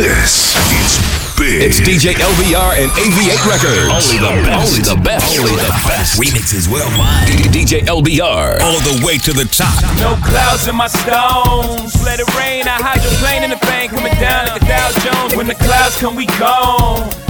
This 0.00 0.56
is 0.80 0.96
big. 1.36 1.60
It's 1.60 1.78
DJ 1.78 2.16
LBR 2.16 2.80
and 2.80 2.90
AV8 2.92 3.44
Records. 3.44 3.92
Only 3.92 4.16
the 4.16 4.32
best. 4.48 4.56
Only 4.56 4.80
the 4.80 4.96
best. 5.04 5.38
Only 5.38 5.52
the 5.60 5.76
best. 5.84 6.18
Remixes 6.18 6.72
worldwide. 6.72 7.28
DJ 7.52 7.84
LBR. 7.84 8.62
All 8.62 8.80
the 8.80 9.04
way 9.04 9.18
to 9.18 9.34
the 9.34 9.44
top. 9.44 9.76
No 10.00 10.16
clouds 10.24 10.66
in 10.66 10.74
my 10.74 10.86
stones. 10.86 12.02
Let 12.02 12.18
it 12.18 12.34
rain. 12.34 12.64
I 12.64 12.80
hydroplane 12.80 13.42
in 13.42 13.50
the 13.50 13.60
bank 13.66 13.92
coming 13.92 14.14
down 14.14 14.46
like 14.46 14.62
a 14.62 14.64
Dow 14.64 14.88
Jones. 15.04 15.36
When 15.36 15.46
the 15.46 15.54
clouds 15.54 15.98
come, 15.98 16.16
we 16.16 16.24
gone. 16.40 17.29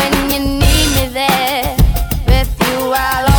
When 0.00 0.30
you 0.30 0.40
need 0.40 0.88
me 0.96 1.06
there. 1.12 1.76
With 2.26 2.52
you, 2.60 2.92
I'll 2.94 3.29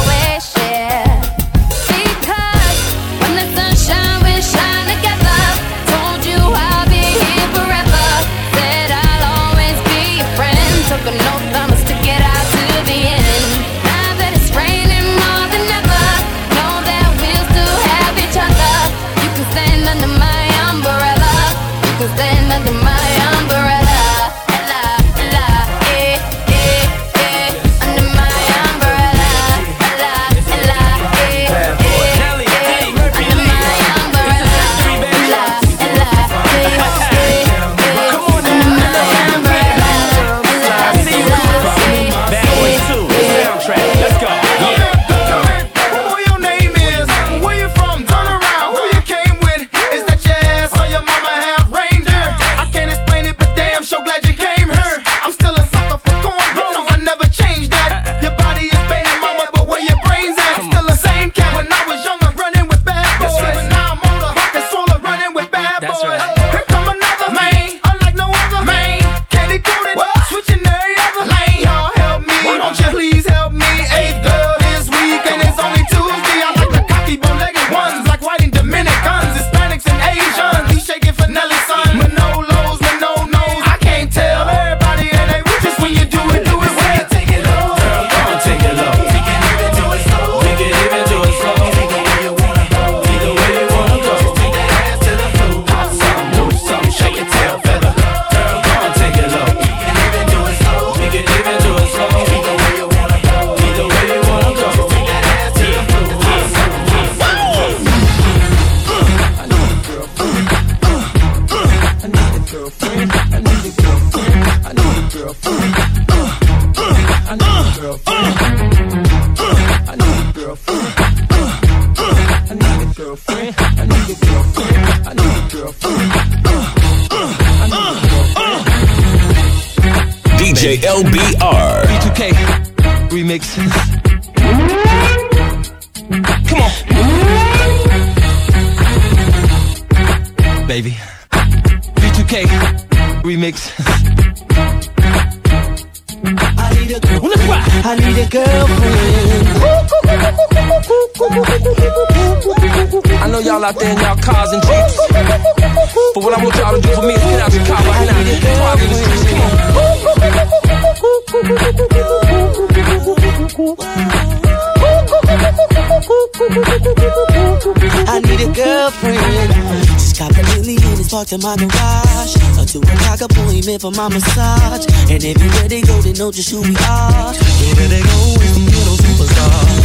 in 171.34 171.42
my 171.42 171.56
garage. 171.56 172.36
A 172.59 172.66
two 172.66 172.81
appointment 172.81 173.81
for 173.81 173.92
my 173.92 174.09
massage. 174.09 174.86
And 175.09 175.24
everywhere 175.24 175.68
they 175.68 175.81
go, 175.81 176.02
they 176.02 176.14
know 176.14 176.31
just 176.31 176.50
who 176.52 176.62
we 176.62 176.75
are. 176.75 177.30
Everywhere 177.30 177.88
they 177.88 178.02
go, 178.02 178.36
we 178.40 178.46
some 178.47 178.66
little 178.66 178.97
superstars. 178.97 179.81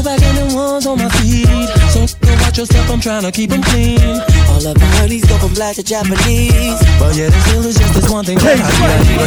The 0.00 0.08
ladies 0.08 0.24
go 0.24 0.24
back 0.24 0.24
and 0.24 0.38
the 0.38 0.56
ones 0.56 0.86
on 0.86 0.96
my 0.98 1.08
feet. 1.20 1.68
So 1.92 2.06
go 2.24 2.32
watch 2.40 2.56
yourself, 2.56 2.90
I'm 2.90 3.00
trying 3.00 3.22
to 3.22 3.30
keep 3.32 3.50
them 3.50 3.62
clean. 3.62 4.00
All 4.48 4.64
of 4.64 4.76
my 4.78 4.86
honeys 4.96 5.24
go 5.26 5.36
from 5.36 5.52
black 5.52 5.76
to 5.76 5.82
Japanese. 5.82 6.80
But 6.98 7.16
yeah, 7.16 7.28
there 7.28 7.40
still 7.44 7.66
is 7.66 7.76
just 7.76 7.94
this 7.94 8.08
one 8.08 8.24
thing 8.24 8.38
that 8.38 8.56
I 8.56 8.64
need. 9.04 9.20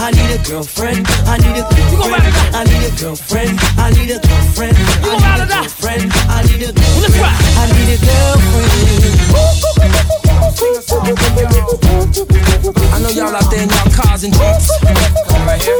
I 0.00 0.10
need 0.10 0.30
a 0.32 0.40
girlfriend. 0.48 1.04
I 1.28 1.36
need 1.36 1.60
a 1.60 1.68
girlfriend. 1.68 2.24
I 2.54 2.64
need 2.64 2.84
a 2.84 2.92
girlfriend. 2.96 3.60
I 3.76 3.90
need 3.92 4.08
a 4.08 4.20
girlfriend. 4.24 4.80
I 4.96 5.12
need 5.12 5.44
a 5.44 5.52
girlfriend. 5.52 6.08
I 6.32 6.40
need 6.48 6.64
a 6.64 6.72
girlfriend. 6.72 7.28
I 7.60 7.68
need 7.68 7.92
a 7.92 8.00
girlfriend. 8.00 9.04
I 12.88 12.98
know 13.00 13.12
y'all 13.12 13.36
out 13.36 13.50
there 13.50 13.62
in 13.62 13.68
y'all 13.68 13.90
cars 13.92 14.24
and 14.24 14.32
jeeps. 14.32 14.72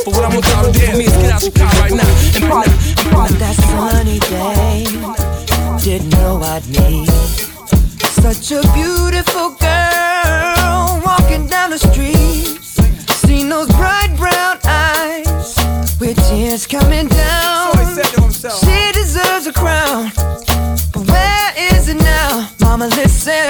But 0.04 0.12
what 0.12 0.24
I 0.24 0.28
want 0.28 0.44
y'all 0.44 0.64
to 0.64 0.72
do 0.72 0.80
for 0.80 0.96
me 0.98 1.04
is 1.04 1.16
get 1.16 1.32
out 1.32 1.42
your 1.42 1.52
car 1.52 1.72
right 1.80 1.92
now 1.92 2.04
and 2.36 2.44
right 2.44 2.68
now. 2.68 2.74
On 3.14 3.32
that 3.38 3.54
sunny 3.94 4.18
day, 4.18 4.84
didn't 5.78 6.10
know 6.18 6.40
I'd 6.42 6.66
meet 6.68 7.08
such 8.24 8.50
a 8.50 8.62
beautiful 8.72 9.50
girl 9.66 11.00
walking 11.06 11.46
down 11.46 11.70
the 11.70 11.78
street. 11.78 12.58
Seen 13.24 13.48
those 13.48 13.68
bright 13.68 14.12
brown 14.16 14.58
eyes 14.64 15.54
with 16.00 16.16
tears 16.28 16.66
coming 16.66 17.06
down. 17.06 17.72
She 18.62 18.78
deserves 18.92 19.46
a 19.46 19.52
crown, 19.52 20.10
but 20.92 21.04
where 21.12 21.50
is 21.72 21.88
it 21.88 21.98
now? 21.98 22.50
Mama, 22.60 22.88
listen, 22.88 23.48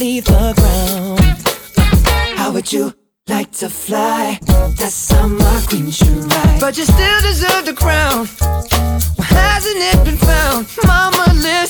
leave 0.00 0.24
the 0.24 0.54
ground. 0.56 1.20
How 2.38 2.50
would 2.52 2.72
you 2.72 2.92
like 3.28 3.52
to 3.52 3.68
fly? 3.68 4.38
That's 4.78 5.12
how 5.12 5.28
my 5.28 5.62
queen 5.68 5.90
should 5.90 6.24
ride. 6.32 6.58
But 6.58 6.78
you 6.78 6.84
still 6.84 7.20
deserve 7.20 7.66
the 7.66 7.74
crown. 7.74 8.26
Why 9.16 9.26
hasn't 9.26 9.76
it 9.76 10.04
been 10.04 10.16
found? 10.16 10.66
Mama, 10.86 11.32
listen. 11.34 11.69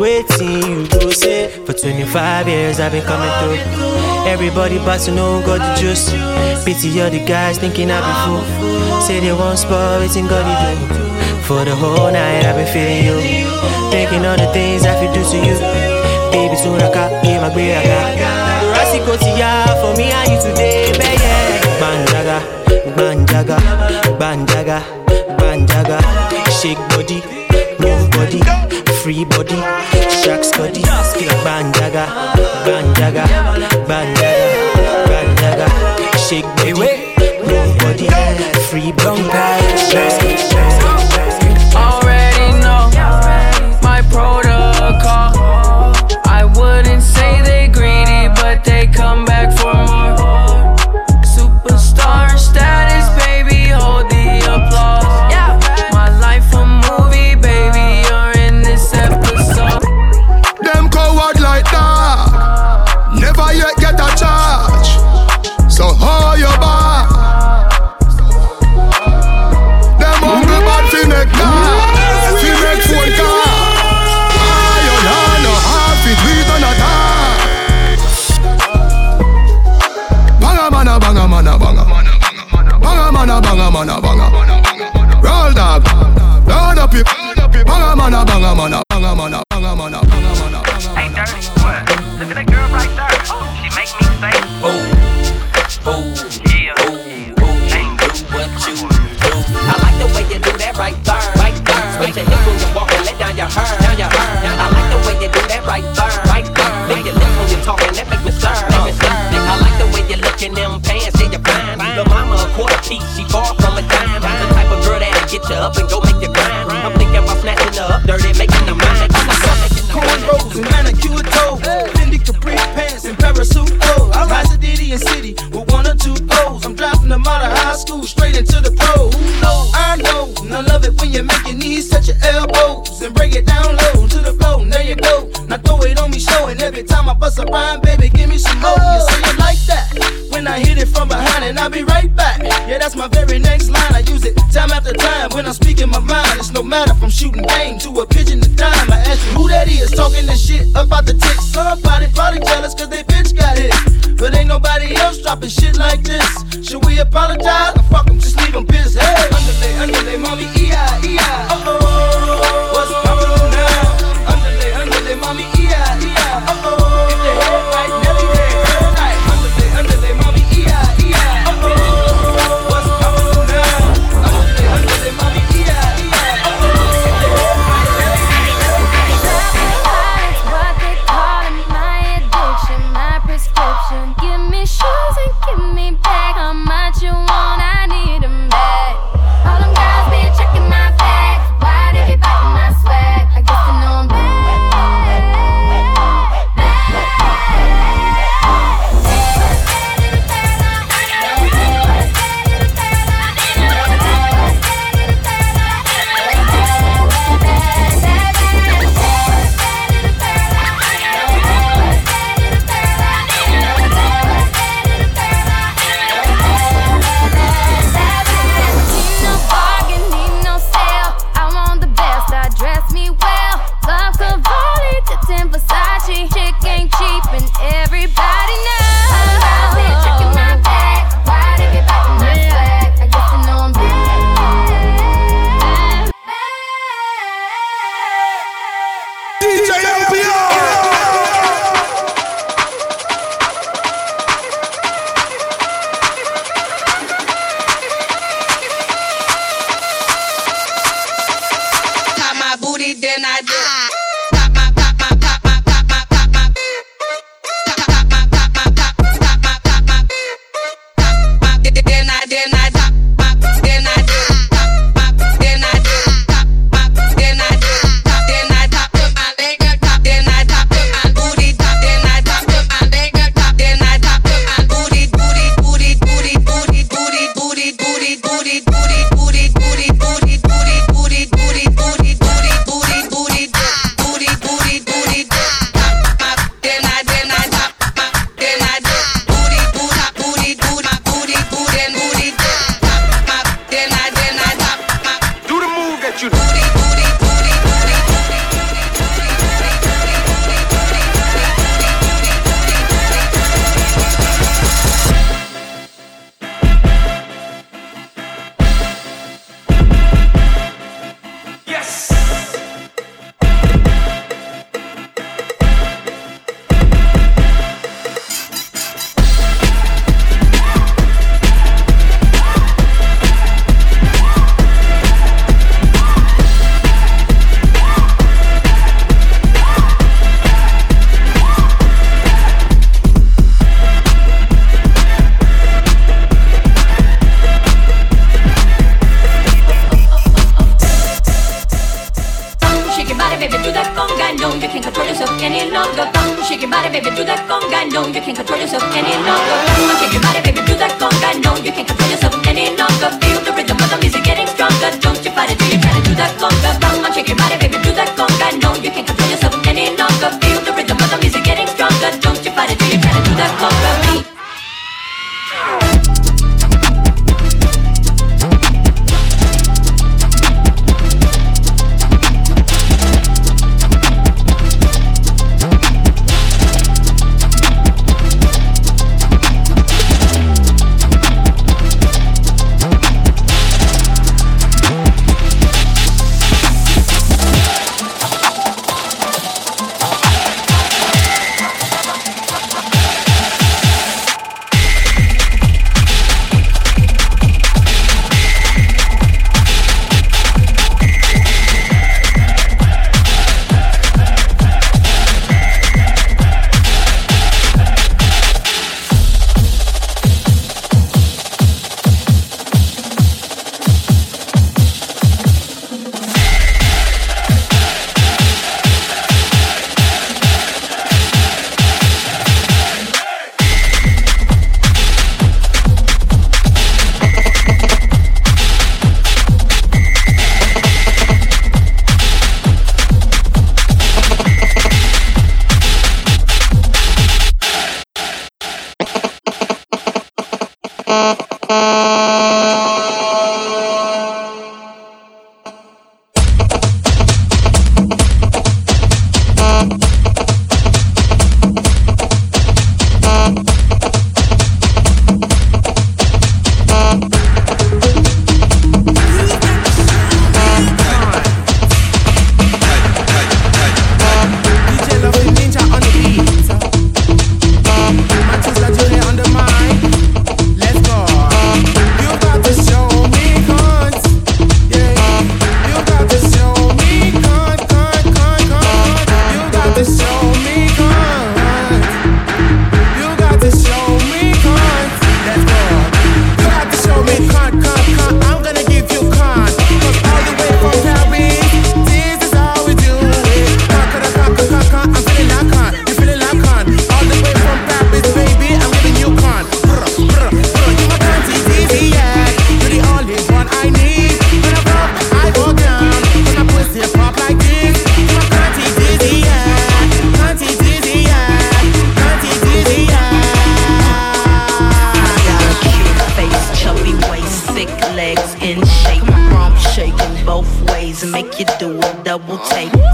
Waiting, 0.00 0.62
you 0.64 0.86
do 0.86 1.12
say. 1.12 1.50
For 1.66 1.74
25 1.74 2.48
years, 2.48 2.80
I've 2.80 2.90
been 2.90 3.04
coming 3.04 3.28
through. 3.36 3.60
Everybody 4.26 4.78
but 4.78 4.96
to 5.00 5.10
know 5.10 5.44
got 5.44 5.58
the 5.58 5.78
juice. 5.78 6.08
Pity 6.64 7.02
all 7.02 7.10
the 7.10 7.22
guys 7.22 7.58
thinking 7.58 7.90
I 7.90 8.00
be 8.00 8.12
fool. 8.24 9.00
Say 9.02 9.20
they 9.20 9.30
want 9.30 9.58
spot, 9.58 10.00
waiting 10.00 10.26
God 10.26 10.40
to 10.48 10.54
do. 10.56 11.42
For 11.42 11.66
the 11.66 11.76
whole 11.76 12.10
night, 12.10 12.46
I've 12.46 12.56
been 12.56 12.66
feeling 12.72 13.04
you. 13.04 13.20
Thinking 13.92 14.24
all 14.24 14.38
the 14.38 14.50
things 14.54 14.86
I 14.86 14.96
could 14.96 15.12
do 15.12 15.20
to 15.20 15.36
you. 15.36 15.60
Baby, 16.32 16.56
soon 16.56 16.80
I 16.80 16.88
got 16.94 17.12
in 17.22 17.42
my 17.42 17.52
grave. 17.52 17.76
I 17.76 17.84
got. 17.84 18.40
For 19.84 19.96
me, 19.98 20.12
are 20.12 20.24
you 20.30 20.40
today, 20.40 20.92
baby? 20.96 21.28
Banjaga, 21.76 22.40
banjaga, 22.96 23.58
banjaga, 24.18 24.80
banjaga. 25.36 26.00
Shake 26.48 26.78
body, 26.88 27.20
move 27.78 28.10
body 28.12 28.40
free 29.02 29.24
body. 29.24 29.56
shark 30.22 30.42
body, 30.56 30.82
skill 31.08 31.32
bandaga, 31.44 32.04
bandaga, 32.66 33.24
bandaga, 33.88 34.60
bandaga. 35.08 35.66
Shake 36.18 36.44
body, 36.56 36.74
move 37.46 37.78
body, 37.78 38.08
free 38.68 38.92
body. 38.92 39.22
Shaq's 39.88 40.18
body, 40.22 41.19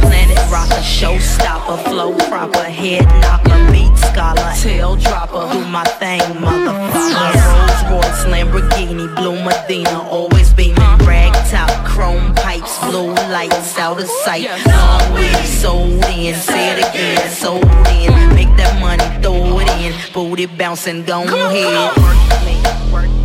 Planet 0.07 0.39
rocker, 0.51 0.83
showstopper, 0.83 1.83
flow 1.85 2.17
proper, 2.29 2.63
head 2.63 3.05
knocker, 3.23 3.61
beat 3.73 3.95
scholar, 3.99 4.53
tail 4.57 4.97
dropper. 4.97 5.53
Do 5.53 5.65
my 5.67 5.85
thing, 6.01 6.21
motherfucker. 6.43 7.35
Rolls 7.51 7.83
Royce, 7.91 8.25
Lamborghini, 8.33 9.07
blue 9.17 9.39
Medina, 9.45 10.03
always 10.09 10.53
beaming. 10.53 10.99
Rag 11.07 11.33
top, 11.51 11.71
chrome 11.87 12.35
pipes, 12.35 12.79
blue 12.85 13.13
lights 13.35 13.79
out 13.79 14.01
of 14.01 14.09
sight. 14.25 14.49
Long 14.67 15.15
weed 15.15 15.45
sold 15.45 16.05
in, 16.05 16.35
say 16.35 16.73
it 16.73 16.89
again, 16.89 17.31
sold 17.31 17.65
in. 17.89 18.13
Make 18.35 18.53
that 18.57 18.79
money, 18.81 19.05
throw 19.23 19.59
it 19.61 19.69
in, 19.81 19.95
booty 20.13 20.47
bouncing, 20.47 21.05
go 21.05 21.23
ahead. 21.23 22.27
avançado, 22.87 23.16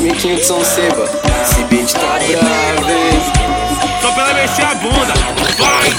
Carmequinho 0.00 0.36
de 0.36 0.44
São 0.44 0.64
Seba. 0.64 1.04
Esse 1.42 1.62
beat 1.64 1.92
tá 1.92 2.00
bravo, 2.00 2.90
hein? 2.90 3.20
Só 4.00 4.10
pra 4.12 4.30
ela 4.30 4.34
mexer 4.34 4.62
a 4.62 4.74
bunda. 4.76 5.12
Vai! 5.58 5.90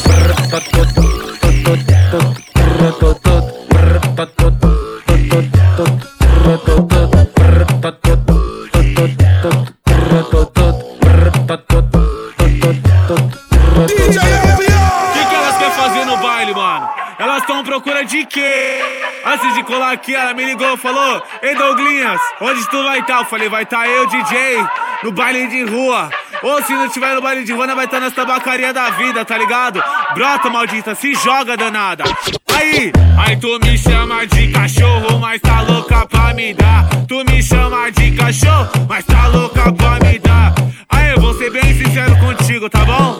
Aqui, 20.01 20.15
ela 20.15 20.33
me 20.33 20.43
ligou 20.43 20.75
falou: 20.77 21.21
Ei, 21.43 21.55
Douglinhas, 21.55 22.19
onde 22.41 22.67
tu 22.69 22.83
vai 22.83 22.99
estar? 22.99 23.19
Eu 23.19 23.25
falei: 23.25 23.47
Vai 23.47 23.63
estar 23.63 23.87
eu, 23.87 24.07
DJ, 24.07 24.65
no 25.03 25.11
baile 25.11 25.47
de 25.47 25.63
rua. 25.63 26.09
Ou 26.41 26.61
se 26.63 26.73
não 26.73 26.89
tiver 26.89 27.13
no 27.13 27.21
baile 27.21 27.43
de 27.43 27.53
rua, 27.53 27.67
vai 27.75 27.85
estar 27.85 27.99
nas 27.99 28.13
tabacarias 28.13 28.73
da 28.73 28.89
vida, 28.91 29.23
tá 29.23 29.37
ligado? 29.37 29.81
Brota, 30.15 30.49
maldita, 30.49 30.95
se 30.95 31.13
joga, 31.13 31.55
danada. 31.55 32.03
Aí, 32.51 32.91
aí 33.17 33.37
tu 33.37 33.59
me 33.63 33.77
chama 33.77 34.25
de 34.25 34.51
cachorro, 34.51 35.19
mas 35.19 35.39
tá 35.39 35.61
louca 35.61 36.05
pra 36.07 36.33
me 36.33 36.53
dar. 36.53 36.89
Tu 37.07 37.23
me 37.25 37.43
chama 37.43 37.91
de 37.91 38.11
cachorro, 38.11 38.69
mas 38.89 39.05
tá 39.05 39.27
louca 39.27 39.71
pra 39.71 39.99
me 39.99 40.17
dar. 40.17 40.55
Aí, 40.89 41.11
eu 41.11 41.21
vou 41.21 41.33
ser 41.35 41.51
bem 41.51 41.73
sincero 41.75 42.17
contigo, 42.17 42.67
tá 42.69 42.83
bom? 42.85 43.19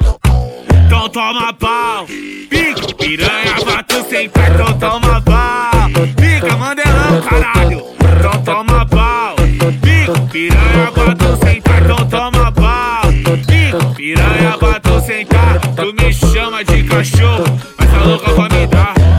Então 0.88 1.08
toma 1.10 1.54
pau. 1.54 2.08
Pica, 2.08 2.96
piranha, 2.98 3.56
pra 3.64 3.84
tu 3.84 4.04
sentar, 4.10 4.52
então 4.52 4.80
toma 4.80 5.22
pau. 5.22 5.71
Pica, 6.08 6.58
mandelão, 6.58 7.22
caralho. 7.30 7.86
Então 8.18 8.44
toma 8.44 8.86
pau. 8.88 9.36
Pica, 9.36 10.20
piranha, 10.32 10.92
tu 11.18 11.46
sentar, 11.46 11.84
então 11.84 12.08
toma 12.08 12.52
pau. 12.52 13.12
Pica, 13.46 13.86
piranha, 13.96 14.58
tu 14.82 15.02
sentar. 15.02 15.60
Tu 15.76 15.94
me 15.94 16.12
chama 16.12 16.64
de 16.64 16.84
cachorro, 16.84 17.44
mas 17.78 17.92
tá 17.92 18.04
louca 18.04 18.32
pra 18.32 18.50
me 18.50 18.68
dar. 18.68 19.11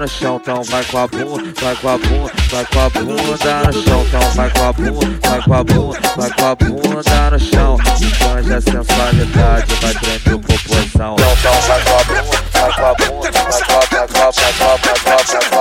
no 0.00 0.08
chão, 0.08 0.40
então 0.42 0.62
vai 0.64 0.84
com 0.84 0.98
a 0.98 1.06
bunda, 1.06 1.52
vai 1.60 1.76
com 1.76 1.88
a 1.88 1.98
bunda, 1.98 2.32
vai 2.50 2.64
com 2.66 2.80
a 2.80 2.90
bunda 2.90 3.22
no 3.22 3.72
chão, 3.72 4.04
então 4.06 4.30
vai 4.34 4.50
com 4.50 4.64
a 4.64 4.72
bunda, 4.72 5.28
vai 5.28 5.42
com 5.42 5.54
a 5.54 5.64
bunda, 5.64 6.00
vai 6.16 6.30
com 6.30 6.46
a 6.46 6.54
bunda 6.54 7.30
no 7.30 7.38
chão. 7.38 7.76
Canja 8.18 8.60
sensualidade, 8.60 9.74
vai 9.74 9.94
prender 9.94 10.38
proporção. 10.38 11.16
Então 11.16 11.52
vai 11.62 11.82
com 11.82 11.92
a 11.92 12.04
bunda, 12.04 12.32
vai 12.52 12.72
com 12.72 12.86
a 12.86 12.94
bunda, 12.94 13.30
vai 13.32 13.62
com 13.62 13.72
a 13.72 13.86
bunda, 13.86 14.06
vai 14.06 14.52
com 14.52 14.64
a 14.64 14.76
bunda, 14.76 14.94
vai 15.04 15.24
com 15.24 15.36
a 15.36 15.40
bunda. 15.40 15.51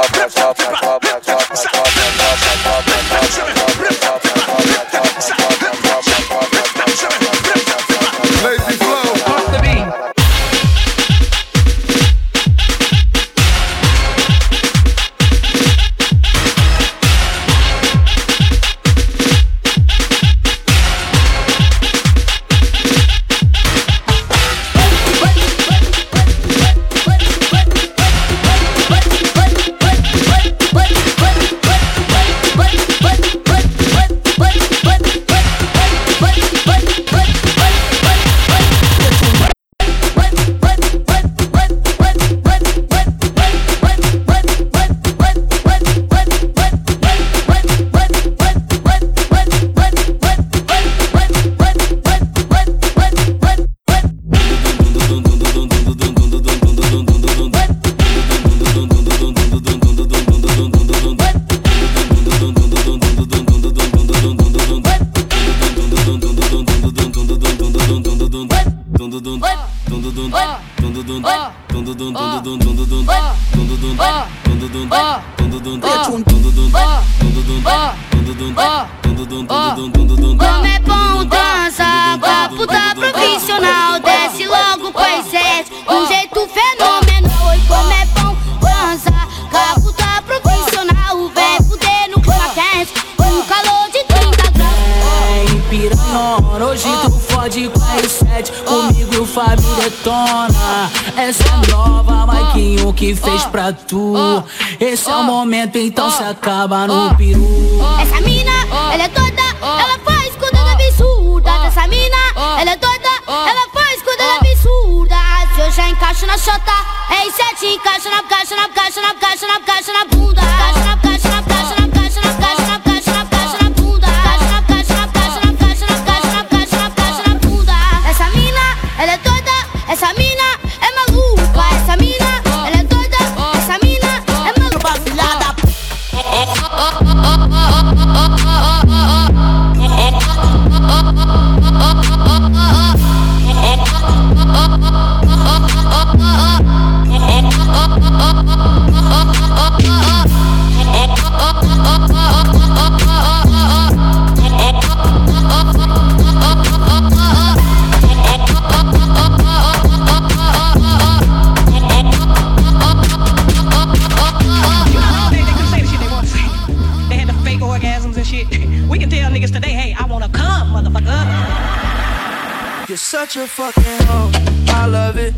a 173.41 173.47
fucking 173.47 174.06
hoe. 174.06 174.32
I 174.67 174.86
love 174.86 175.17
it. 175.17 175.34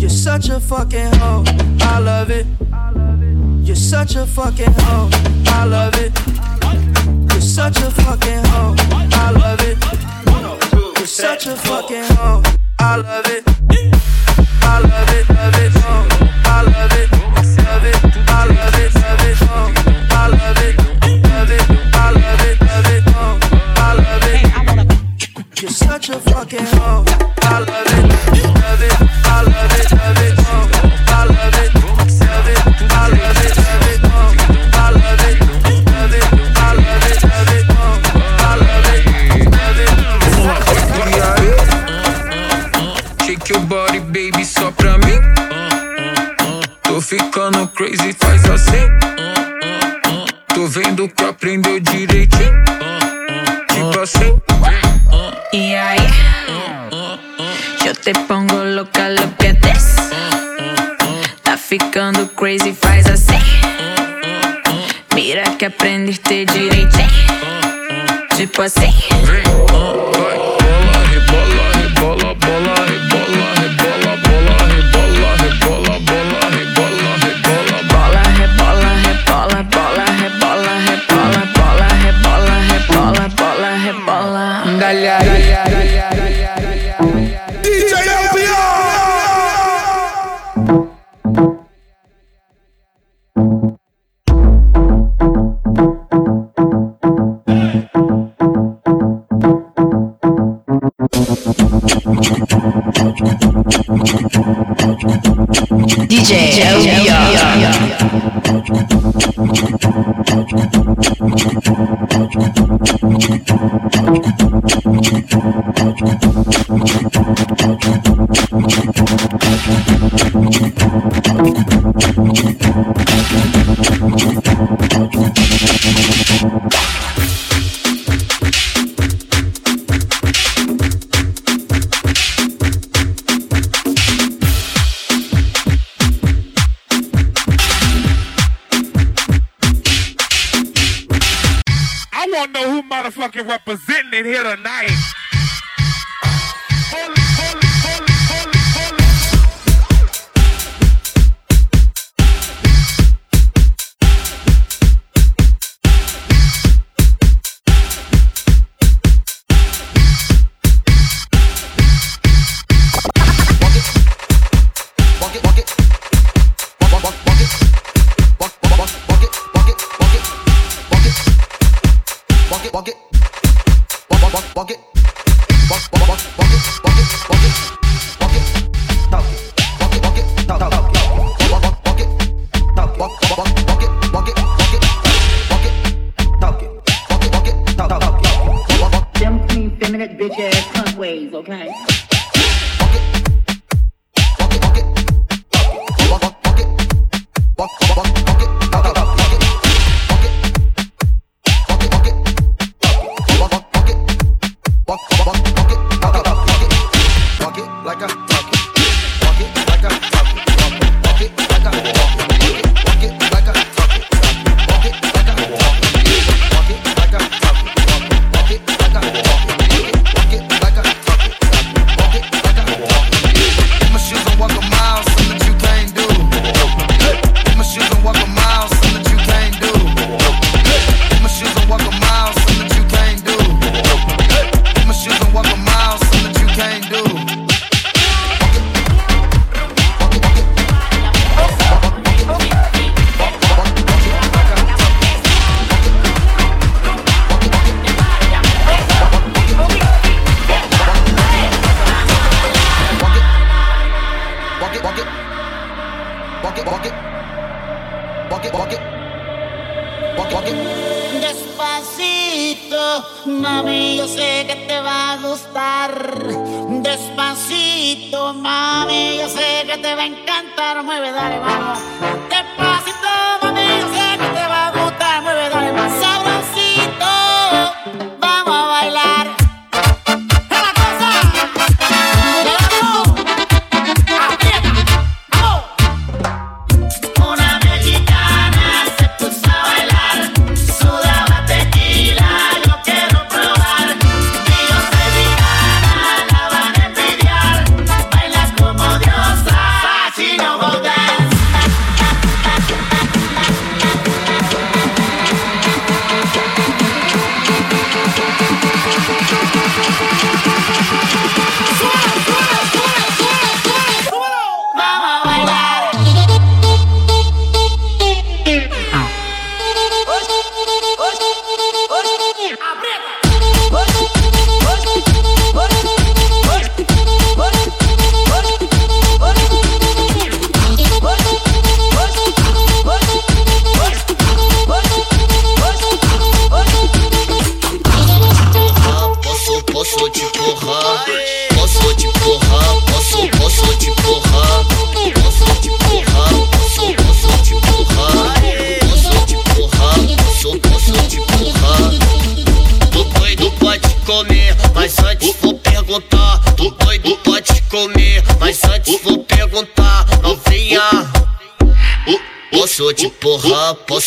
You're 0.00 0.08
such 0.08 0.48
a 0.48 0.58
fucking 0.58 1.12
hoe. 1.16 1.44
I 1.80 1.98
love 1.98 2.30
it. 2.30 2.46
You're 3.66 3.76
such 3.76 4.16
a 4.16 4.26
fucking 4.26 4.72
hoe. 4.78 5.10
I 5.48 5.64
love 5.64 5.94
it. 5.96 6.12
You're 7.30 7.42
such 7.42 7.78
a 7.78 7.90
fucking 7.90 8.44
hoe. 8.46 8.74
I 9.12 9.30
love 9.32 9.60
it. 9.60 9.76
You're 10.98 11.06
such 11.06 11.46
a 11.46 11.56
fucking 11.56 12.04
hoe. 12.16 12.42
I 12.78 12.96
love 12.96 13.26
it. 13.26 13.44
I 14.62 14.80
love 14.80 15.10
it, 15.10 15.28
love 15.28 15.54
it, 15.56 15.72
oh. 15.84 16.27
your 26.08 26.20
fucking 26.20 26.64
hoe. 26.64 27.07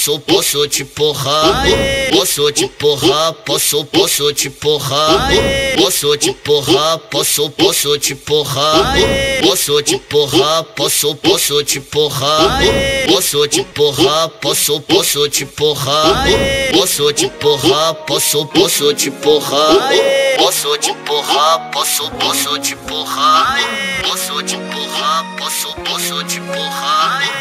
posso, 0.01 0.19
posso 0.19 0.67
te 0.67 0.83
porrar, 0.83 1.63
posso 2.11 2.51
te 2.51 2.67
porrar, 2.67 3.33
posso, 3.45 3.85
posso 3.85 4.33
te 4.33 4.49
porrar, 4.49 5.29
posso 5.77 6.17
te 6.17 6.33
porrar, 6.33 6.97
posso, 6.97 7.51
posso 7.51 7.99
te 7.99 8.15
porrar, 8.15 8.95
posso 9.43 9.79
te 9.83 9.99
porrar, 9.99 10.63
posso, 10.63 11.13
posso 11.15 11.63
te 11.63 11.79
porrar, 11.79 12.63
posso 13.07 13.47
te 13.47 13.63
porrar, 13.63 14.29
posso, 14.41 14.79
posso 14.81 15.29
te 15.29 15.45
porrar, 15.45 16.25
posso 16.73 17.13
te 17.13 17.29
porrar, 17.29 17.93
posso, 17.93 18.45
posso 18.47 18.93
te 18.95 19.11
porrar, 19.11 19.91
posso 20.39 20.77
te 20.77 20.93
porrar, 21.05 21.69
posso, 21.69 22.09
posso 22.09 22.57
te 22.57 22.75
porrar, 22.75 23.59
posso 24.01 24.41
te 24.41 24.57
porrar, 24.57 25.35
posso, 25.37 25.75
posso 25.83 26.23
te 26.23 26.39
porrar. 26.39 27.40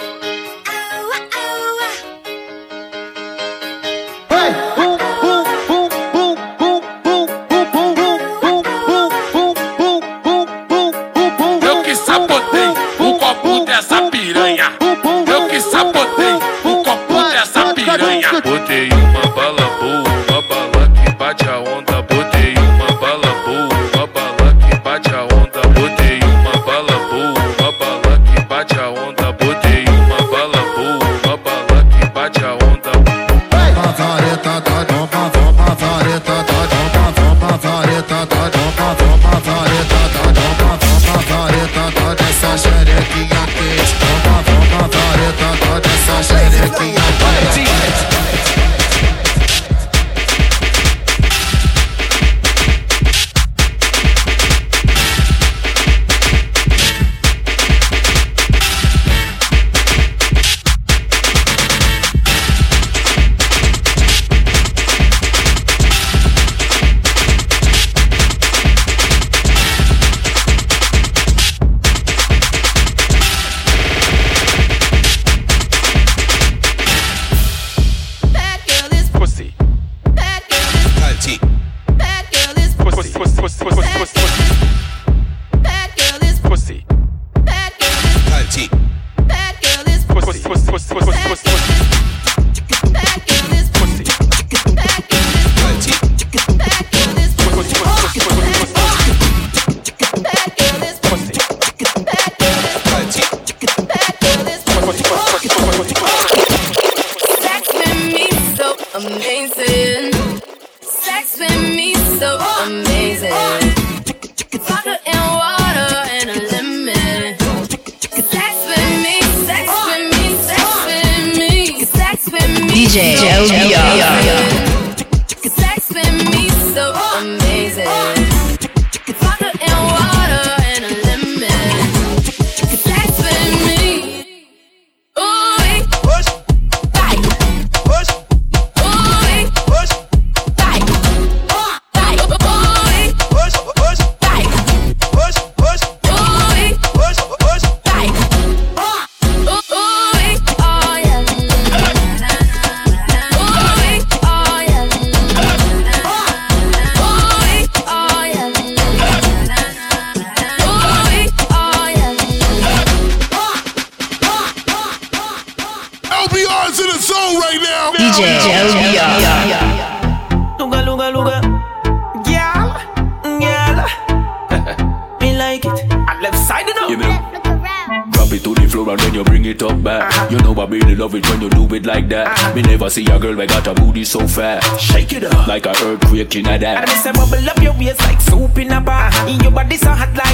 body 184.01 184.05
so 184.05 184.27
fast. 184.27 184.81
Shake 184.81 185.13
it 185.13 185.23
up 185.23 185.47
like 185.47 185.65
a 185.65 185.73
earthquake 185.83 186.35
in 186.35 186.47
a 186.47 186.57
that. 186.57 186.81
And 186.81 186.89
it's 186.89 187.05
a 187.05 187.13
bubble 187.13 187.49
up 187.49 187.61
your 187.61 187.73
waist 187.73 188.01
like 188.01 188.21
soup 188.21 188.57
in 188.57 188.71
a 188.71 188.81
bar. 188.81 189.11
In 189.27 189.39
your 189.41 189.51
body 189.51 189.77
so 189.77 189.89
hot 189.89 190.13
like 190.15 190.30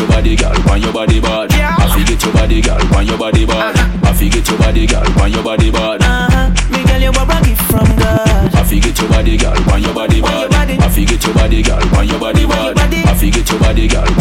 your 0.00 0.08
body, 0.08 0.36
girl, 0.36 0.54
want 0.64 0.82
your 0.82 0.92
body 0.92 1.20
bad. 1.20 1.52
Yeah. 1.52 1.76
I 1.78 1.86
forget 1.92 2.22
your 2.22 2.32
body, 2.32 2.60
girl, 2.60 2.80
want 2.90 3.06
your 3.06 3.18
body 3.18 3.44
bad. 3.46 3.76
Uh-huh. 3.76 4.08
I 4.08 4.12
forget 4.14 4.48
your 4.48 4.58
body, 4.58 4.86
girl, 4.86 5.04
want 5.16 5.32
your 5.32 5.42
body 5.44 5.70
bad. 5.70 6.02
Uh-huh. 6.02 6.48
Me 6.72 6.84
girl, 6.84 7.00
you 7.00 7.10
a 7.10 7.42
gift 7.44 7.62
from 7.68 7.88
God. 7.96 8.54
I 8.54 8.64
forget 8.64 8.98
your 8.98 9.08
body, 9.08 9.36
girl, 9.36 9.56
want 9.68 9.82
your 9.82 9.94
body 9.94 10.20
bad. 10.22 10.54
I 10.54 10.88
forget 10.88 11.22
your 11.24 11.34
body, 11.34 11.62
girl, 11.62 11.82
want 11.92 12.08
your 12.08 12.18
body 12.20 12.46
bad. 12.46 12.78
I 12.78 13.14
forget 13.14 13.50
your 13.50 13.60
body, 13.60 13.88
girl. 13.88 14.19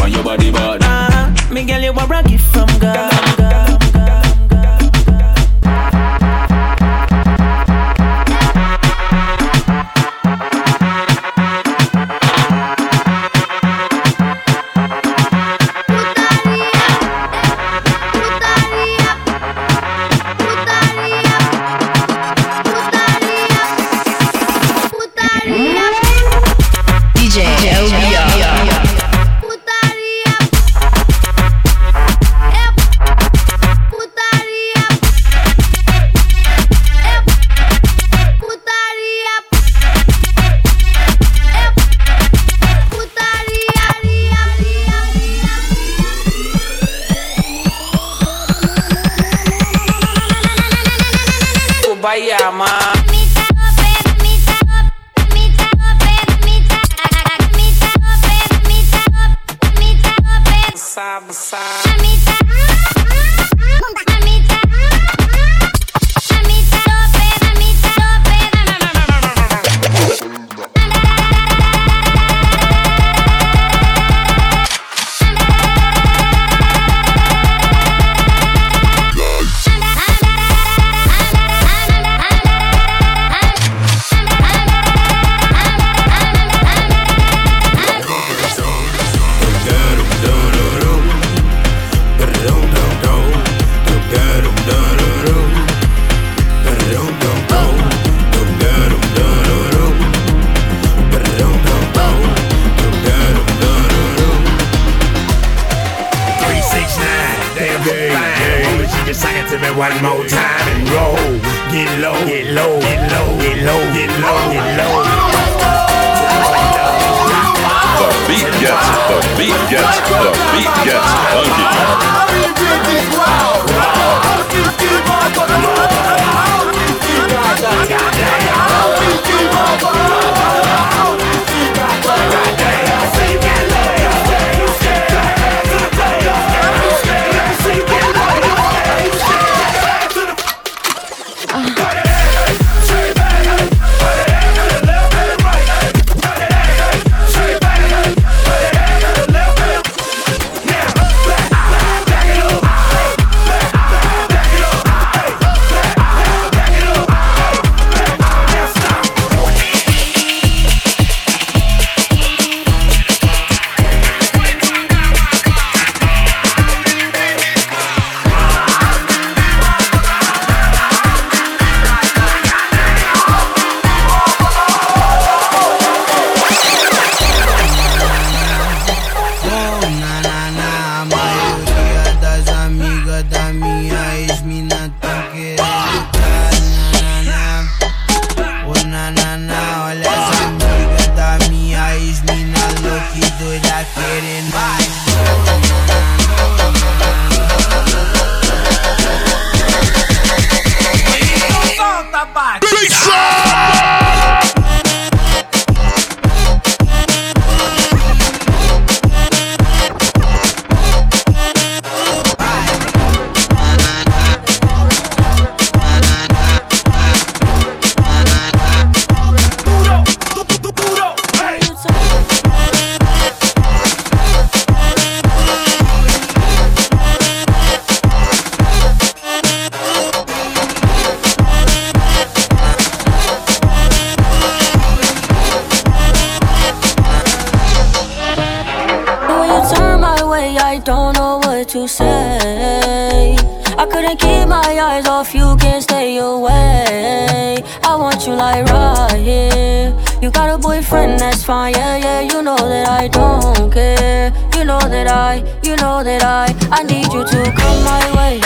To 241.70 241.88
say. 241.88 243.36
I 243.78 243.86
couldn't 243.86 244.18
keep 244.18 244.48
my 244.48 244.60
eyes 244.60 245.06
off 245.06 245.36
you, 245.36 245.56
can't 245.58 245.84
stay 245.84 246.18
away. 246.18 247.64
I 247.84 247.96
want 247.96 248.26
you 248.26 248.34
like 248.34 248.66
right 248.66 249.16
here. 249.16 249.96
You 250.20 250.32
got 250.32 250.50
a 250.50 250.58
boyfriend, 250.58 251.20
that's 251.20 251.44
fine, 251.44 251.76
yeah, 251.76 251.98
yeah. 251.98 252.22
You 252.22 252.42
know 252.42 252.58
that 252.58 252.90
I 252.90 253.08
don't 253.08 253.72
care. 253.72 254.34
You 254.56 254.66
know 254.66 254.80
that 254.80 255.08
I, 255.10 255.44
you 255.62 255.76
know 255.76 256.04
that 256.04 256.24
I, 256.24 256.56
I 256.72 256.82
need 256.84 257.14
you 257.14 257.24
to 257.24 257.52
come 257.56 257.84
my 257.84 258.04
way. 258.18 258.42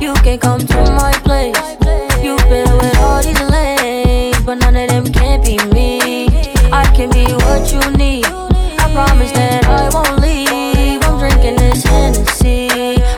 You 0.00 0.14
can 0.14 0.40
come 0.40 0.58
to 0.58 0.80
my 0.98 1.12
place. 1.22 1.56
You've 2.20 2.42
been 2.50 2.72
with 2.78 2.96
all 2.98 3.22
these 3.22 3.40
lanes, 3.40 4.42
but 4.44 4.56
none 4.56 4.74
of 4.74 4.88
them 4.88 5.04
can't 5.12 5.44
be 5.44 5.58
me. 5.72 6.26
I 6.72 6.90
can 6.92 7.08
be 7.10 7.32
what 7.34 7.72
you 7.72 7.96
need. 7.96 8.24
I 8.26 8.90
promise 8.92 9.30
that 9.30 9.64
I 9.64 9.88
won't 9.94 10.17
drinking 11.48 11.70
this 11.70 11.82
Hennessy. 11.82 12.68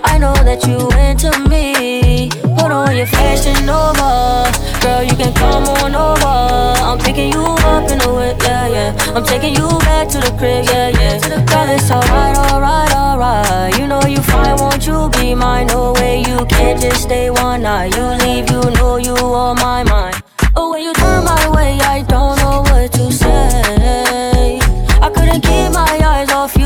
I 0.05 0.19
know 0.19 0.35
that 0.35 0.67
you 0.67 0.79
into 0.99 1.31
me. 1.49 2.29
Put 2.57 2.73
on 2.73 2.97
your 2.97 3.07
fashion 3.07 3.67
Nova, 3.67 4.51
girl. 4.81 5.03
You 5.03 5.17
can 5.17 5.33
come 5.35 5.65
on 5.65 5.95
over. 5.95 6.81
I'm 6.85 6.99
picking 6.99 7.33
you 7.33 7.43
up 7.43 7.91
in 7.91 7.99
the 7.99 8.13
whip, 8.13 8.43
yeah, 8.43 8.69
yeah. 8.69 9.15
I'm 9.15 9.25
taking 9.25 9.55
you 9.55 9.69
back 9.81 10.09
to 10.09 10.19
the 10.19 10.31
crib, 10.39 10.65
yeah, 10.67 10.89
yeah. 10.89 11.19
Girl, 11.47 11.69
it's 11.69 11.91
alright, 11.91 12.37
alright, 12.37 12.93
alright. 12.95 13.79
You 13.79 13.87
know 13.87 14.03
you 14.03 14.23
fine, 14.23 14.57
won't 14.57 14.87
you 14.87 15.09
be 15.11 15.35
mine? 15.35 15.69
No 15.69 15.93
way, 15.93 16.19
you 16.21 16.45
can't 16.47 16.81
just 16.81 17.03
stay 17.03 17.31
one 17.31 17.63
night. 17.63 17.95
You 17.97 18.05
leave, 18.25 18.51
you 18.51 18.71
know 18.79 18.97
you 18.97 19.15
on 19.15 19.57
my 19.57 19.83
mind. 19.85 20.23
Oh, 20.57 20.71
when 20.73 20.83
you 20.83 20.93
turn 20.95 21.25
my 21.25 21.49
way, 21.51 21.79
I 21.81 22.03
don't 22.03 22.37
know 22.39 22.63
what 22.63 22.93
to 22.93 23.13
say. 23.13 24.59
I 25.01 25.11
couldn't 25.15 25.43
keep 25.43 25.73
my 25.73 26.01
eyes 26.05 26.31
off 26.31 26.57
you, 26.57 26.60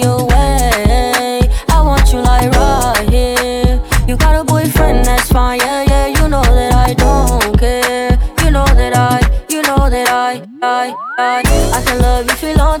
away. 0.00 1.40
I 1.68 1.82
want 1.82 2.12
you 2.12 2.20
like 2.20 2.50
right 2.52 3.08
here. 3.10 3.82
You 4.08 4.16
got 4.16 4.40
a 4.40 4.44
boyfriend, 4.44 5.04
that's 5.04 5.30
fine, 5.30 5.60
yeah, 5.60 5.82
yeah. 5.82 6.06
You 6.06 6.28
know 6.28 6.42
that 6.42 6.72
I 6.72 6.94
don't 6.94 7.58
care. 7.58 8.18
You 8.42 8.50
know 8.50 8.64
that 8.64 8.96
I, 8.96 9.20
you 9.50 9.60
know 9.62 9.90
that 9.90 10.08
I, 10.08 10.42
I, 10.62 11.82
can 11.84 12.00
love 12.00 12.26
you 12.26 12.36
for 12.36 12.46
a 12.46 12.54
long 12.54 12.80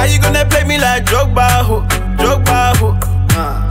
How 0.00 0.06
you 0.06 0.18
gonna 0.18 0.46
play 0.46 0.64
me 0.64 0.78
like 0.78 1.04
Drogba, 1.04 1.46
ho? 1.60 1.82
Drogba, 2.16 2.74
ho? 2.78 2.96
Uh. 3.36 3.68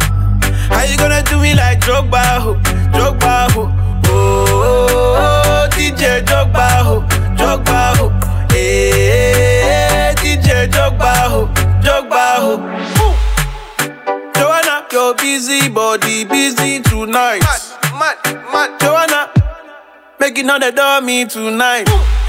How 0.70 0.84
you 0.84 0.96
gonna 0.96 1.24
do 1.24 1.42
me 1.42 1.56
like 1.56 1.80
Drogba, 1.80 2.22
ho? 2.38 2.54
Drogba, 2.94 3.52
ho? 3.52 3.62
Oh, 4.06 4.46
oh, 4.48 5.16
oh, 5.18 5.70
DJ 5.72 6.24
Drogba, 6.24 6.84
ho? 6.84 7.02
Drogba, 7.36 7.98
ho? 7.98 8.12
Eh, 8.52 10.14
hey, 10.14 10.14
DJ 10.18 10.68
Drogba, 10.70 11.12
ho? 11.32 11.48
Drogba, 11.82 12.36
ho? 12.44 12.54
Ooh. 13.02 14.32
Joanna, 14.36 14.86
your 14.92 15.16
busy 15.16 15.68
body 15.68 16.26
busy 16.26 16.80
tonight. 16.82 17.42
Man, 17.92 18.16
man, 18.24 18.52
man. 18.54 18.80
Joanna, 18.80 19.32
making 20.20 20.48
all 20.48 20.60
the 20.60 20.72
dummy 20.72 21.26
tonight. 21.26 21.90
Ooh. 21.90 22.29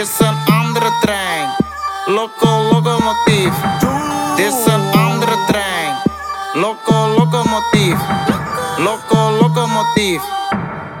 Dit 0.00 0.08
is 0.08 0.26
een 0.26 0.54
andere 0.54 0.90
trein. 1.00 1.48
Loco 2.06 2.62
locomotief. 2.72 3.54
Dit 4.36 4.46
is 4.46 4.72
een 4.72 4.92
andere 4.92 5.44
trein. 5.46 5.94
Loco 6.52 7.08
locomotief. 7.08 7.98
Loco 8.78 9.30
locomotief. 9.30 10.22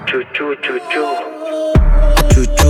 Choo 0.04 0.22
choo 0.32 0.54
choo 0.60 0.78
choo. 0.88 1.72
Choo 2.28 2.44
choo. 2.54 2.69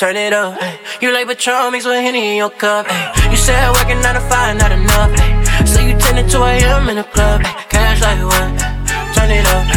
turn 0.00 0.16
it 0.16 0.32
up. 0.32 0.56
You 1.02 1.12
like 1.12 1.28
Patron 1.28 1.72
mixed 1.72 1.86
with 1.86 2.00
Henny 2.00 2.32
in 2.32 2.36
your 2.40 2.48
cup. 2.48 2.88
You 3.28 3.36
said 3.36 3.68
working 3.76 4.00
9 4.00 4.16
to 4.16 4.24
5, 4.32 4.56
not 4.56 4.72
enough. 4.72 5.12
So 5.68 5.84
you 5.84 5.92
10 5.92 6.16
to 6.16 6.24
2 6.24 6.40
a.m. 6.40 6.88
in 6.88 6.96
the 6.96 7.04
club. 7.04 7.44
Cash 7.68 8.00
like 8.00 8.16
what? 8.24 8.48
Turn 9.12 9.28
it 9.28 9.44
up. 9.52 9.68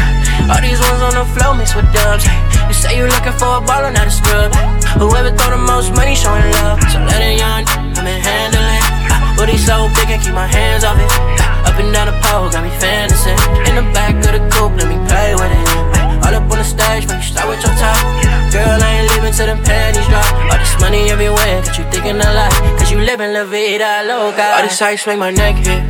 All 0.47 0.63
these 0.63 0.79
ones 0.79 1.03
on 1.03 1.19
the 1.19 1.27
floor 1.35 1.59
mixed 1.59 1.75
with 1.75 1.91
dubs. 1.91 2.23
You 2.23 2.71
say 2.71 2.95
you 2.95 3.03
looking 3.03 3.35
for 3.35 3.59
a 3.59 3.61
baller, 3.67 3.91
not 3.91 4.07
a 4.07 4.13
scrub. 4.15 4.55
Whoever 4.95 5.35
throw 5.35 5.59
the 5.59 5.59
most 5.59 5.91
money 5.91 6.15
showing 6.15 6.47
love. 6.63 6.79
So 6.87 7.03
let 7.03 7.19
it 7.19 7.43
young, 7.43 7.67
come 7.91 8.07
and 8.07 8.23
handle 8.23 8.63
it, 8.63 8.83
but 9.35 9.51
he's 9.51 9.67
so 9.67 9.91
big, 9.91 10.07
and 10.07 10.23
keep 10.23 10.31
my 10.31 10.47
hands 10.47 10.87
off 10.87 10.95
it. 11.03 11.11
Up 11.67 11.75
and 11.75 11.91
down 11.91 12.07
the 12.07 12.15
pole, 12.23 12.47
got 12.47 12.63
me 12.63 12.71
fantasy. 12.79 13.35
In 13.67 13.75
the 13.75 13.83
back 13.91 14.15
of 14.23 14.31
the 14.31 14.43
coupe, 14.55 14.79
let 14.79 14.87
me 14.87 14.95
play 15.03 15.35
with 15.35 15.51
it. 15.51 15.92
All 16.23 16.33
up 16.35 16.47
on 16.47 16.57
the 16.57 16.63
stage, 16.63 17.07
make 17.07 17.19
you 17.19 17.35
start 17.35 17.49
with 17.51 17.59
your 17.59 17.75
top. 17.75 17.99
Girl, 18.51 18.79
I 18.79 19.03
ain't 19.03 19.11
leaving 19.11 19.33
till 19.33 19.47
them 19.47 19.61
panties 19.63 20.07
drop. 20.07 20.23
All 20.47 20.57
this 20.57 20.75
money 20.79 21.11
everywhere, 21.11 21.61
got 21.61 21.77
you 21.77 21.83
thinking 21.91 22.15
a 22.15 22.29
lot. 22.31 22.51
Cause 22.79 22.91
you 22.91 22.99
living 22.99 23.33
la 23.33 23.43
vida 23.43 24.07
loca. 24.07 24.55
All 24.55 24.63
these 24.63 24.81
ice 24.81 25.05
make 25.05 25.19
my 25.19 25.31
neck 25.31 25.59
hit. 25.59 25.83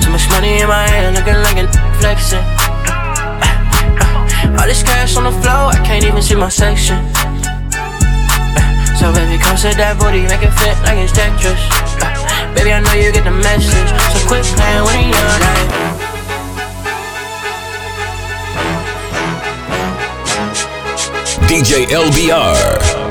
Too 0.00 0.10
much 0.10 0.24
money 0.32 0.64
in 0.64 0.68
my 0.68 0.88
hand, 0.88 1.16
looking 1.16 1.36
like 1.44 1.60
a 1.60 1.68
flexing. 2.00 2.44
All 4.56 4.66
this 4.66 4.82
cash 4.82 5.16
on 5.16 5.24
the 5.24 5.34
floor, 5.42 5.74
I 5.74 5.78
can't 5.84 6.04
even 6.04 6.22
see 6.22 6.36
my 6.36 6.48
section. 6.48 6.96
So 8.96 9.12
baby, 9.12 9.36
come 9.36 9.56
sit 9.58 9.76
that 9.76 9.98
booty, 9.98 10.22
make 10.24 10.40
it 10.40 10.54
fit 10.56 10.78
like 10.86 10.96
it's 10.96 11.12
Tetris. 11.12 11.58
Baby, 12.54 12.72
I 12.72 12.80
know 12.80 12.94
you 12.94 13.10
get 13.12 13.24
the 13.24 13.34
message, 13.34 13.90
so 14.14 14.18
quit 14.28 14.44
playing 14.56 14.84
with 14.86 15.10
your 15.10 15.36
life. 15.42 15.91
DJ 21.52 21.84
LBR. 21.92 23.01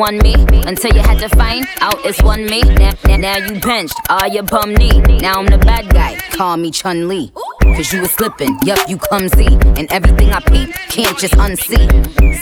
Won 0.00 0.16
me. 0.18 0.34
Until 0.66 0.96
you 0.96 1.02
had 1.02 1.18
to 1.18 1.28
find 1.36 1.66
out 1.80 1.98
it's 2.06 2.22
one 2.22 2.46
me. 2.46 2.62
Now, 2.62 2.94
now, 3.04 3.16
now 3.16 3.36
you 3.36 3.60
benched, 3.60 4.00
all 4.08 4.26
your 4.26 4.44
bum 4.44 4.74
knee. 4.74 4.98
Now 5.20 5.38
I'm 5.38 5.46
the 5.46 5.58
bad 5.58 5.90
guy, 5.90 6.16
call 6.32 6.56
me 6.56 6.70
Chun 6.70 7.06
Li. 7.06 7.30
Cause 7.60 7.92
you 7.92 8.00
was 8.00 8.10
slipping, 8.10 8.58
yup, 8.64 8.88
you 8.88 8.96
clumsy. 8.96 9.46
And 9.78 9.92
everything 9.92 10.30
I 10.32 10.40
peep, 10.40 10.72
can't 10.88 11.16
just 11.18 11.34
unsee. 11.34 11.86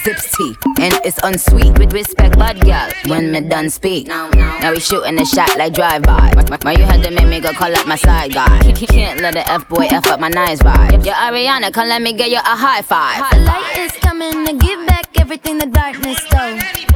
Zips 0.04 0.36
tea, 0.36 0.54
and 0.78 0.94
it's 1.04 1.18
unsweet. 1.24 1.76
With 1.78 1.92
respect, 1.92 2.38
bud 2.38 2.60
gal, 2.60 2.90
when 3.08 3.32
me 3.32 3.40
done 3.40 3.68
speak. 3.70 4.06
Now 4.06 4.30
we 4.70 4.78
shooting 4.78 5.20
a 5.20 5.26
shot 5.26 5.58
like 5.58 5.74
drive-by. 5.74 6.34
Why 6.62 6.72
you 6.72 6.84
had 6.84 7.02
to 7.02 7.10
make 7.10 7.26
me 7.26 7.40
go 7.40 7.52
call 7.52 7.74
up 7.74 7.86
my 7.88 7.96
side 7.96 8.32
guy? 8.32 8.72
Can't 8.72 9.20
let 9.20 9.34
the 9.34 9.46
F-boy 9.50 9.88
F 9.90 10.06
up 10.06 10.20
my 10.20 10.28
nice 10.28 10.60
vibe. 10.62 11.04
Yo, 11.04 11.12
Ariana, 11.12 11.72
come 11.72 11.88
let 11.88 12.02
me 12.02 12.12
get 12.12 12.30
you 12.30 12.38
a 12.38 12.56
high 12.64 12.82
five. 12.82 13.18
The 13.32 13.40
light 13.40 13.78
is 13.78 13.92
coming 13.92 14.46
to 14.46 14.52
give 14.52 14.86
back 14.86 15.06
everything 15.20 15.58
the 15.58 15.66
darkness 15.66 16.18
stole. 16.18 16.87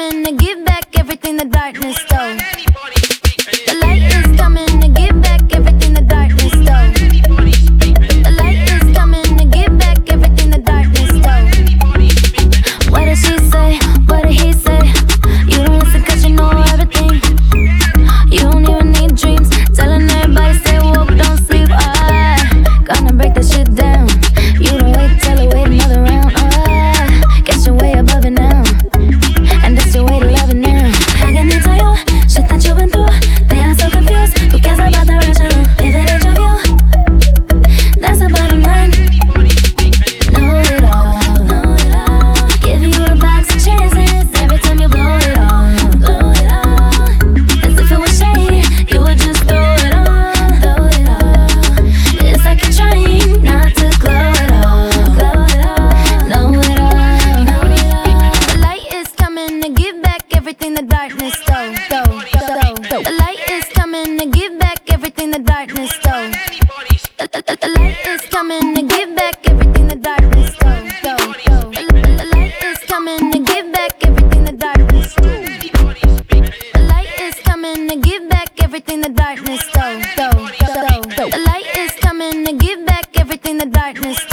Coming 0.00 0.24
to 0.24 0.32
give 0.32 0.64
back 0.64 0.98
everything 0.98 1.36
the 1.36 1.44
darkness 1.44 1.98
stole. 1.98 2.39
The 83.60 83.66
darkness 83.66 84.29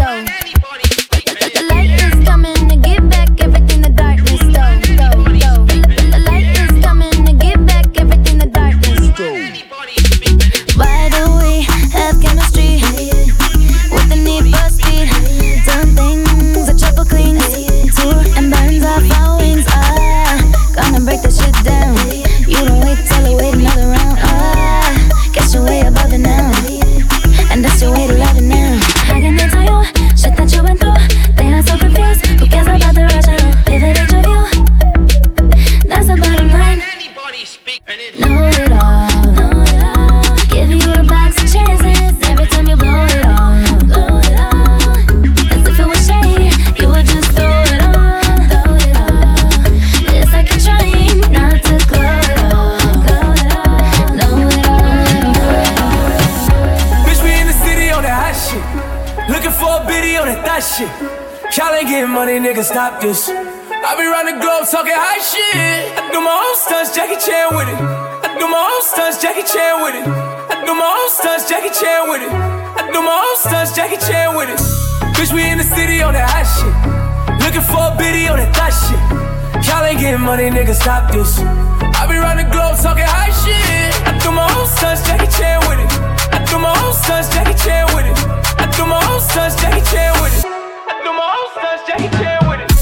nigga, 80.57 80.73
stop 80.73 81.11
this. 81.11 81.37
I 81.37 82.07
be 82.09 82.17
round 82.17 82.39
the 82.39 82.49
globe 82.49 82.77
talking 82.81 83.05
high 83.05 83.29
shit. 83.29 83.93
I 84.09 84.17
do 84.17 84.31
my 84.31 84.49
own 84.57 84.65
stunts, 84.65 85.05
Jackie 85.05 85.29
Chan 85.37 85.61
with 85.69 85.77
it. 85.77 85.91
I 86.33 86.41
do 86.49 86.57
my 86.57 86.73
own 86.81 86.93
stunts, 86.93 87.29
Jackie 87.29 87.53
Chan 87.61 87.85
with 87.93 88.09
it. 88.09 88.17
I 88.57 88.65
do 88.73 88.85
my 88.89 88.97
own 88.97 89.21
stunts, 89.21 89.55
Jackie 89.61 89.85
Chan 89.85 90.13
with 90.17 90.33
it. 90.33 90.45
I 90.89 90.93
do 91.05 91.11
my 91.13 91.29
own 91.29 91.47
stunts, 91.53 91.85
Jackie 91.85 92.09
Chan 92.17 92.49
with 92.49 92.61
it. 92.61 92.73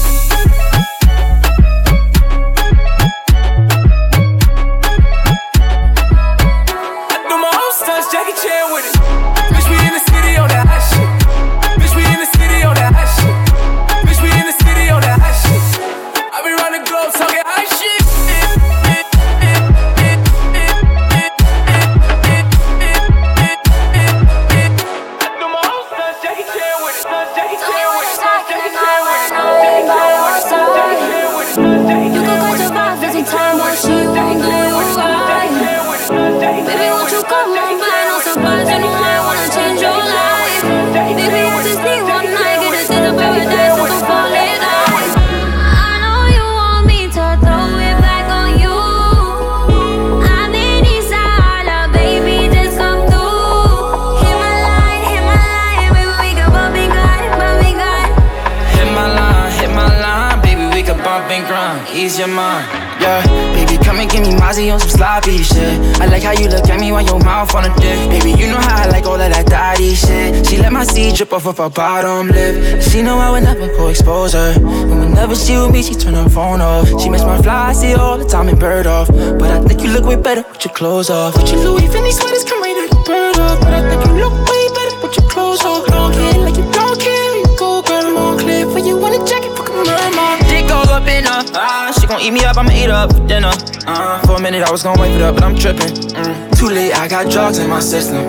Jackie 8.12 8.38
Chan 8.40 8.72
with 8.72 8.86
it. 8.86 8.94
Bitch, 9.52 9.68
we 9.68 9.76
in 9.82 9.92
the 9.92 9.98
city 9.98 10.36
on 10.38 10.48
that 10.48 10.64
hot 10.64 10.80
shit. 10.88 11.10
Bitch, 11.76 11.94
we 11.96 12.06
in 12.06 12.20
the 12.22 12.30
city 12.38 12.62
on 12.62 12.74
that 12.76 12.94
hot 12.94 13.10
shit. 13.18 13.34
Bitch, 14.06 14.22
we 14.22 14.30
in 14.30 14.46
the 14.46 14.56
city 14.62 14.88
on 14.88 15.02
that 15.02 15.18
hot 15.20 15.34
shit. 15.34 15.60
I 16.32 16.40
be 16.46 16.54
round 16.54 16.74
the 16.78 16.82
globe 16.88 17.12
talking 17.12 17.42
high 17.44 17.65
Mozzie 64.56 64.72
on 64.72 64.80
some 64.80 64.88
sloppy 64.88 65.42
shit. 65.42 66.00
I 66.00 66.06
like 66.06 66.22
how 66.22 66.32
you 66.32 66.48
look 66.48 66.68
at 66.68 66.80
me 66.80 66.90
while 66.90 67.04
your 67.04 67.18
mouth 67.20 67.54
on 67.54 67.64
a 67.64 67.74
dick. 67.76 67.98
Baby, 68.08 68.30
you 68.40 68.48
know 68.48 68.56
how 68.56 68.84
I 68.84 68.88
like 68.88 69.04
all 69.04 69.20
of 69.20 69.30
that 69.30 69.46
daddy 69.46 69.94
shit. 69.94 70.46
She 70.46 70.56
let 70.56 70.72
my 70.72 70.84
seed 70.84 71.16
drip 71.16 71.32
off 71.32 71.46
of 71.46 71.58
her 71.58 71.68
bottom 71.68 72.28
lip. 72.28 72.82
She 72.82 73.02
know 73.02 73.18
I 73.18 73.30
would 73.32 73.44
never 73.44 73.66
go 73.76 73.88
expose 73.88 74.32
her. 74.32 74.54
And 74.56 75.00
whenever 75.00 75.34
she 75.34 75.58
with 75.58 75.72
me, 75.72 75.82
she 75.82 75.94
turn 75.94 76.14
her 76.14 76.28
phone 76.28 76.60
off. 76.60 76.88
She 77.00 77.10
makes 77.10 77.24
my 77.24 77.40
fly, 77.42 77.68
I 77.68 77.72
see 77.72 77.92
her 77.92 78.00
all 78.00 78.16
the 78.16 78.24
time 78.24 78.48
and 78.48 78.58
bird 78.58 78.86
off. 78.86 79.08
But 79.08 79.50
I 79.50 79.60
think 79.60 79.82
you 79.82 79.90
look 79.90 80.04
way 80.04 80.16
better 80.16 80.42
with 80.48 80.64
your 80.64 80.72
clothes 80.72 81.10
off. 81.10 81.36
With 81.36 81.52
your 81.52 81.60
Louis 81.60 81.88
Vuitton 81.88 82.12
sweaters, 82.12 82.44
come 82.44 82.62
right 82.62 82.88
out 82.90 83.06
bird 83.06 83.38
off. 83.38 83.60
But 83.60 83.74
I 83.74 83.80
think 83.88 84.06
you 84.06 84.24
look 84.24 84.32
way 84.48 84.68
better 84.72 84.96
with 85.02 85.16
your 85.18 85.28
clothes 85.28 85.62
off. 85.64 85.86
Don't 85.86 86.12
care 86.14 86.40
like 86.40 86.56
you 86.56 86.70
don't 86.72 86.98
care. 86.98 87.36
You 87.36 87.46
go, 87.58 87.82
girl, 87.82 88.10
more 88.12 88.38
clear. 88.38 88.64
For 88.70 88.78
you 88.78 88.96
want 88.96 89.20
a 89.20 89.24
jacket, 89.30 89.55
up 90.96 91.06
in 91.06 91.24
her. 91.24 91.42
Ah, 91.54 91.92
she 91.98 92.06
gon' 92.06 92.20
eat 92.20 92.32
me 92.32 92.44
up, 92.44 92.56
I'ma 92.56 92.72
eat 92.72 92.90
up 92.90 93.12
for 93.12 93.26
dinner. 93.26 93.52
Uh, 93.86 94.18
for 94.26 94.36
a 94.36 94.40
minute, 94.40 94.62
I 94.62 94.70
was 94.70 94.82
gon' 94.82 94.98
wait 94.98 95.14
it 95.14 95.22
up, 95.22 95.34
but 95.34 95.44
I'm 95.44 95.54
trippin'. 95.54 95.92
Mm. 96.16 96.58
Too 96.58 96.68
late, 96.68 96.92
I 96.92 97.06
got 97.08 97.30
drugs 97.30 97.58
in 97.58 97.68
my 97.68 97.80
system. 97.80 98.24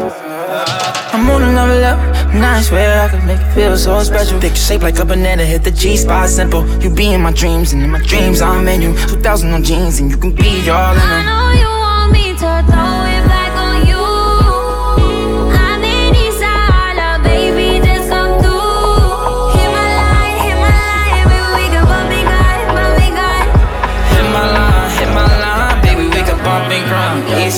I'm 1.14 1.30
on 1.30 1.44
another 1.44 1.80
level, 1.80 2.04
and 2.34 2.46
I 2.46 2.62
swear 2.62 3.02
I 3.02 3.10
could 3.10 3.24
make 3.24 3.40
it 3.40 3.54
feel 3.54 3.78
so 3.78 4.04
special. 4.04 4.40
Picture 4.40 4.66
shaped 4.68 4.84
like 4.84 5.00
a 5.00 5.06
banana, 5.06 5.46
hit 5.46 5.64
the 5.64 5.72
G 5.72 5.96
spot 5.98 6.30
simple. 6.30 6.68
You 6.82 6.90
be 6.90 7.14
in 7.14 7.22
my 7.22 7.32
dreams, 7.32 7.74
and 7.74 7.82
in 7.82 7.90
my 7.90 8.02
dreams 8.02 8.42
I'm 8.42 8.68
in 8.68 8.82
you. 8.82 8.94
2000 9.08 9.52
on 9.52 9.64
jeans, 9.64 10.00
and 10.00 10.12
you 10.12 10.18
can 10.18 10.36
be 10.36 10.70
all 10.70 10.94
in 10.94 11.00
them. 11.00 11.67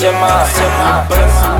Ease 0.00 0.02
your 0.02 0.12
mind, 0.12 1.59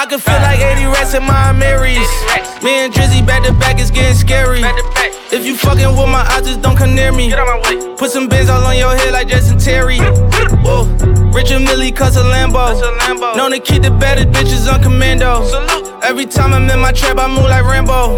I 0.00 0.06
can 0.06 0.18
feel 0.18 0.40
like 0.40 0.60
80 0.60 0.86
rats 0.86 1.12
in 1.12 1.22
my 1.24 1.52
Marys. 1.52 2.08
Me 2.64 2.72
and 2.80 2.90
Drizzy 2.90 3.20
back 3.26 3.44
to 3.44 3.52
back 3.52 3.78
is 3.78 3.90
getting 3.90 4.16
scary. 4.16 4.62
If 5.30 5.44
you 5.44 5.54
fucking 5.54 5.88
with 5.88 6.08
my 6.08 6.24
eyes, 6.32 6.46
just 6.46 6.62
don't 6.62 6.74
come 6.74 6.94
near 6.94 7.12
me. 7.12 7.30
Put 7.98 8.10
some 8.10 8.26
bins 8.26 8.48
all 8.48 8.64
on 8.64 8.78
your 8.78 8.96
head 8.96 9.12
like 9.12 9.28
Jason 9.28 9.58
Terry. 9.58 9.98
Whoa. 10.64 10.84
Richard 11.36 11.60
Mille 11.60 11.92
cuss 11.92 12.16
a 12.16 12.20
Lambo. 12.20 13.36
Known 13.36 13.50
to 13.50 13.60
keep 13.60 13.82
the 13.82 13.90
better 13.90 14.24
bitches 14.24 14.72
on 14.72 14.82
commando. 14.82 15.44
Every 16.00 16.24
time 16.24 16.54
I'm 16.54 16.70
in 16.70 16.78
my 16.80 16.92
trap, 16.92 17.18
I 17.18 17.28
move 17.28 17.50
like 17.50 17.66
Rambo. 17.66 18.16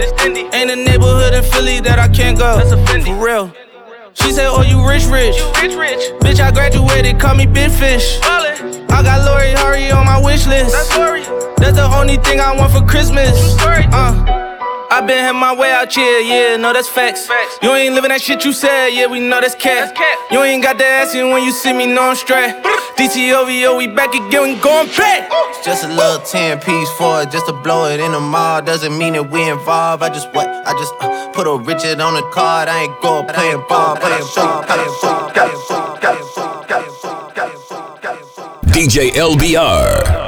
Ain't 0.55 0.71
a 0.71 0.77
neighborhood 0.77 1.35
in 1.35 1.43
Philly 1.43 1.81
that 1.81 1.99
I 1.99 2.07
can't 2.07 2.39
go. 2.39 2.61
For 2.61 3.17
real. 3.17 3.72
She 4.15 4.33
said, 4.33 4.47
Oh, 4.49 4.63
you 4.63 4.87
rich, 4.87 5.05
rich. 5.07 5.37
rich, 5.63 5.75
rich. 5.77 6.13
Bitch, 6.21 6.41
I 6.41 6.51
graduated, 6.51 7.19
call 7.21 7.35
me 7.35 7.47
Big 7.47 7.71
Fish. 7.71 8.19
I 8.23 9.03
got 9.03 9.25
Lori 9.25 9.53
Harvey 9.53 9.91
on 9.91 10.07
my 10.07 10.23
wish 10.23 10.47
list. 10.47 10.73
That's 10.73 10.97
Lori. 10.97 11.23
That's 11.57 11.77
the 11.77 11.89
only 11.95 12.17
thing 12.17 12.41
I 12.41 12.55
want 12.55 12.73
for 12.73 12.85
Christmas. 12.87 13.57
Uh. 13.61 14.52
I 14.93 15.01
been 15.01 15.25
had 15.25 15.33
my 15.33 15.57
way 15.57 15.73
out 15.73 15.91
here, 15.91 16.21
yeah, 16.21 16.59
no, 16.59 16.71
that's 16.75 16.87
facts. 16.87 17.27
facts. 17.27 17.57
You 17.63 17.73
ain't 17.73 17.95
living 17.95 18.11
that 18.11 18.21
shit 18.21 18.45
you 18.45 18.53
said, 18.53 18.89
yeah, 18.89 19.07
we 19.07 19.21
know 19.21 19.41
that's 19.41 19.55
cat. 19.55 19.97
You 20.31 20.43
ain't 20.43 20.63
got 20.63 20.77
the 20.77 20.85
ass 20.85 21.15
in 21.15 21.31
when 21.31 21.43
you 21.43 21.51
see 21.51 21.73
me, 21.73 21.87
no, 21.87 22.11
I'm 22.11 22.15
straight. 22.15 22.53
DTOVO, 23.01 23.79
we 23.79 23.87
back 23.87 24.13
again, 24.13 24.43
we 24.43 24.61
going 24.61 24.89
back. 24.89 25.31
It's 25.33 25.65
just 25.65 25.85
a 25.85 25.89
little 25.89 26.21
10 26.21 26.61
piece 26.61 26.91
for 26.99 27.23
it, 27.23 27.31
just 27.31 27.47
to 27.47 27.55
blow 27.55 27.89
it 27.89 28.01
in 28.01 28.13
the 28.13 28.21
mall. 28.21 28.61
Doesn't 28.61 28.99
mean 28.99 29.15
that 29.15 29.31
we 29.31 29.49
involved. 29.49 30.03
I 30.03 30.11
just 30.11 30.29
what? 30.35 30.47
I 30.47 30.73
just 30.73 30.93
uh, 31.01 31.33
put 31.33 31.47
a 31.47 31.57
Richard 31.57 31.99
on 31.99 32.13
the 32.13 32.29
card. 32.29 32.69
I 32.69 32.83
ain't 32.83 33.01
go 33.01 33.25
playing 33.25 33.65
ball, 33.71 33.97
playing 33.97 34.29
ball, 34.37 34.63
playing 34.67 34.93
ball, 35.01 35.33
playing 35.33 35.57
ball, 35.65 35.97
playing 35.97 36.21
ball, 36.37 36.67
playing 36.69 38.29
ball. 38.37 38.61
DJ 38.69 39.09
LBR. 39.17 40.22